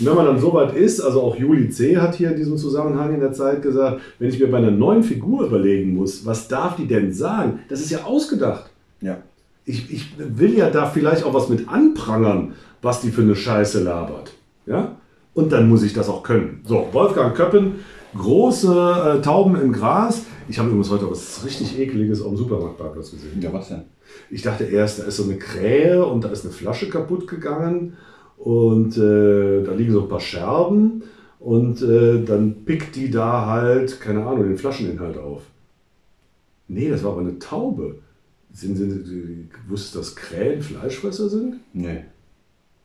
[0.00, 1.98] Und wenn man dann so weit ist, also auch Juli C.
[1.98, 5.02] hat hier in diesem Zusammenhang in der Zeit gesagt, wenn ich mir bei einer neuen
[5.02, 7.60] Figur überlegen muss, was darf die denn sagen?
[7.68, 8.70] Das ist ja ausgedacht.
[9.02, 9.18] Ja.
[9.66, 13.82] Ich, ich will ja da vielleicht auch was mit anprangern, was die für eine Scheiße
[13.82, 14.32] labert.
[14.64, 14.96] Ja?
[15.34, 16.62] Und dann muss ich das auch können.
[16.64, 17.80] So, Wolfgang Köppen,
[18.16, 20.22] große äh, Tauben im Gras.
[20.48, 23.40] Ich habe übrigens heute was richtig Ekeliges auf dem Supermarktparkplatz gesehen.
[23.40, 23.82] Ja, was denn?
[24.30, 27.98] Ich dachte erst, da ist so eine Krähe und da ist eine Flasche kaputt gegangen
[28.40, 31.02] und äh, da liegen so ein paar Scherben
[31.38, 35.42] und äh, dann pickt die da halt, keine Ahnung, den Flascheninhalt auf.
[36.66, 37.96] Nee, das war aber eine Taube.
[38.52, 41.56] Sind, sind, sind, wusstest du, dass Krähen Fleischfresser sind?
[41.72, 42.04] Nee.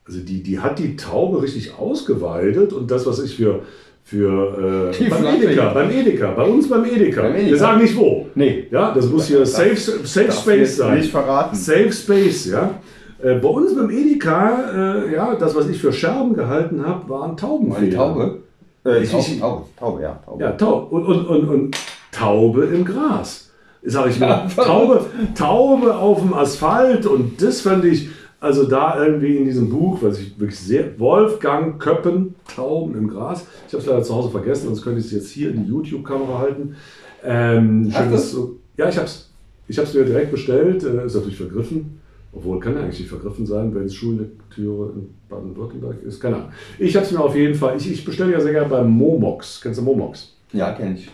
[0.06, 3.62] Also die, die hat die Taube richtig ausgeweidet und das, was ich für,
[4.04, 5.74] für äh, beim Flasche, Edeka, ja.
[5.74, 7.22] beim Edeka, bei uns beim Edeka.
[7.22, 7.50] Beim Edeka.
[7.50, 8.28] Wir sagen nicht wo.
[8.36, 8.68] Nee.
[8.72, 10.98] Ja, das muss hier Safe, safe darf Space sein.
[10.98, 11.56] nicht verraten.
[11.56, 12.80] Safe Space, ja.
[13.26, 14.72] Äh, bei uns beim Edeka,
[15.04, 17.84] äh, ja, das, was ich für Scherben gehalten habe, waren Taubenfedern.
[17.84, 18.38] Eine Taube?
[18.86, 20.20] Äh, Ich- Taube, ich- Taube, Taube, ja.
[20.24, 20.44] Taube.
[20.44, 20.96] Ja, Taube.
[20.96, 21.78] Und, und, und, und
[22.12, 23.50] Taube im Gras.
[23.84, 27.08] Sag ich mal, Taube, Taube auf dem Asphalt.
[27.08, 28.10] Und das fand ich,
[28.40, 33.48] also da irgendwie in diesem Buch, was ich wirklich sehr, Wolfgang Köppen, Tauben im Gras.
[33.68, 35.70] Ich habe es leider zu Hause vergessen, sonst könnte ich es jetzt hier in die
[35.72, 36.76] YouTube-Kamera halten.
[37.24, 37.92] Ähm,
[38.36, 39.32] du, ja, ich habe es.
[39.68, 42.00] Ich mir direkt bestellt, äh, ist natürlich vergriffen.
[42.36, 46.20] Obwohl, kann ja eigentlich nicht vergriffen sein, wenn es Schullektüre in Baden-Württemberg ist.
[46.20, 46.50] Keine Ahnung.
[46.78, 49.62] Ich habe es mir auf jeden Fall, ich, ich bestelle ja sehr gerne beim Momox.
[49.62, 50.34] Kennst du Momox?
[50.52, 51.10] Ja, kenne ich.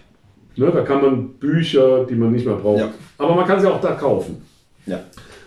[0.58, 2.80] Ne, da kann man Bücher, die man nicht mehr braucht.
[2.80, 2.90] Ja.
[3.18, 4.42] Aber man kann sie auch da kaufen.
[4.86, 5.00] Ja.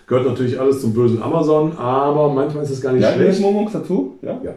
[0.06, 3.32] Gehört natürlich alles zum bösen Amazon, aber manchmal ist es gar nicht Ja, schlecht.
[3.32, 4.18] ist Momox dazu?
[4.22, 4.40] Ja.
[4.44, 4.54] Ja.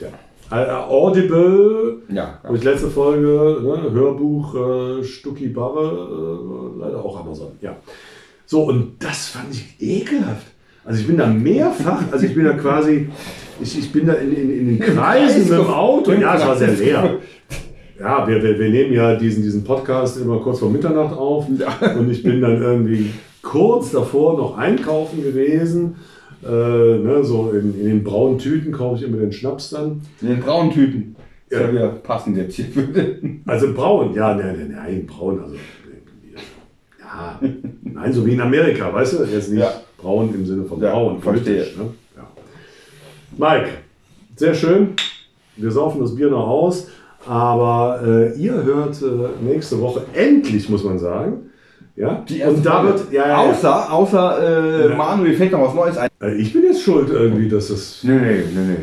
[0.00, 0.08] ja.
[0.50, 2.38] Äh, Audible, Ja.
[2.42, 7.52] habe ich letzte Folge, ne, Hörbuch äh, Stucki Barre, äh, leider auch Amazon.
[7.60, 7.76] Ja.
[8.46, 10.46] So, und das fand ich ekelhaft.
[10.84, 13.08] Also ich bin da mehrfach, also ich bin da quasi,
[13.60, 16.12] ich, ich bin da in, in, in den Kreisen mit dem Auto.
[16.12, 17.18] Ja, es war sehr leer.
[18.00, 21.46] Ja, wir, wir, wir nehmen ja diesen, diesen Podcast immer kurz vor Mitternacht auf.
[21.48, 23.10] Und ich bin dann irgendwie
[23.42, 25.96] kurz davor noch einkaufen gewesen.
[26.44, 30.00] Äh, ne, so in, in den braunen Tüten kaufe ich immer den Schnaps dann.
[30.20, 31.14] Den braunen.
[31.48, 32.66] Ist ja wieder passend jetzt hier.
[33.46, 35.54] Also braun, ja, nein, nein, nein, braun, also.
[37.14, 37.38] Ja,
[37.82, 39.24] nein, so wie in Amerika, weißt du?
[39.24, 39.70] Jetzt nicht Ja.
[39.98, 41.54] braun im Sinne von Ja, braun, verstehe.
[41.64, 41.84] politisch, Ne?
[42.16, 42.26] Ja.
[43.36, 43.68] Mike,
[44.36, 44.88] sehr schön.
[45.56, 46.88] Wir saufen das Bier noch aus,
[47.26, 51.50] aber äh, ihr hört äh, nächste Woche endlich, muss man sagen.
[51.96, 52.24] Ja?
[52.26, 52.98] Die erste Und da Folge.
[53.00, 53.36] wird, ja, ja.
[53.38, 54.96] Außer, außer äh, Ja.
[54.96, 56.08] Manuel fällt noch was Neues ein.
[56.22, 58.00] Äh, ich bin jetzt schuld irgendwie, dass das.
[58.02, 58.76] Nee, nee, nee, nee.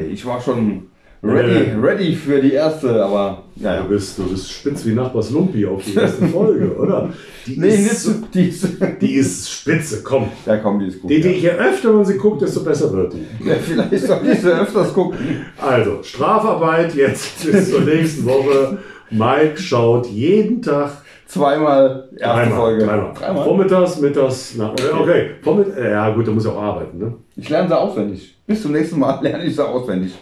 [0.00, 0.84] Nee, ich war schon
[1.22, 3.82] ready, ready für die erste, aber ja, ja.
[3.82, 7.10] Du bist, du bist spitz wie Nachbars Lumpi auf die erste Folge, oder?
[7.46, 8.68] Die Nee, nicht ist, so, die ist,
[9.00, 10.28] die ist spitze, komm.
[10.46, 11.10] Ja, komm, die ist gut.
[11.10, 11.28] Die, ja.
[11.28, 13.26] die, je öfter man sie guckt, desto besser wird die.
[13.48, 15.18] Ja, vielleicht sollte ich sie öfters gucken.
[15.60, 18.78] Also, Strafarbeit jetzt bis zur nächsten Woche.
[19.10, 22.84] Mike schaut jeden Tag Zweimal erste dreimal, Folge.
[22.84, 23.44] dreimal.
[23.44, 24.90] Vormittags, mittags, na, okay.
[24.92, 25.30] okay.
[25.40, 27.14] Vormitt ja gut, da muss ich auch arbeiten, ne?
[27.36, 28.36] Ich lerne sie auswendig.
[28.46, 30.12] Bis zum nächsten Mal lerne ich sie auswendig.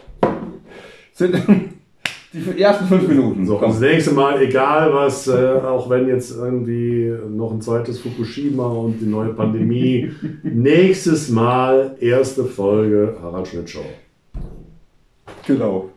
[1.21, 1.35] Sind
[2.33, 3.45] die ersten fünf Minuten.
[3.45, 3.73] So, Komm.
[3.73, 9.01] das nächste Mal, egal was, äh, auch wenn jetzt irgendwie noch ein zweites Fukushima und
[9.01, 10.11] die neue Pandemie,
[10.43, 13.85] nächstes Mal erste Folge Harald Schmidt Show.
[15.47, 15.91] Genau.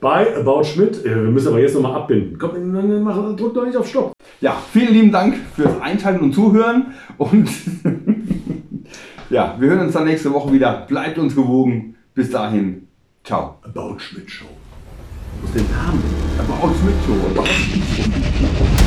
[0.00, 2.36] Bei About Schmidt, äh, wir müssen aber jetzt nochmal abbinden.
[2.36, 4.12] Komm, mach, drück doch nicht auf Stopp.
[4.40, 6.94] Ja, vielen lieben Dank fürs Einschalten und Zuhören.
[7.16, 7.48] Und
[9.30, 10.84] ja, wir hören uns dann nächste Woche wieder.
[10.88, 11.94] Bleibt uns gewogen.
[12.12, 12.88] Bis dahin.
[13.22, 13.58] Ciao.
[13.62, 14.53] About Schmidt Show.
[15.52, 16.02] Den Namen.
[16.38, 17.14] Aber auch mit Show.
[17.30, 18.83] About Schmidt Show.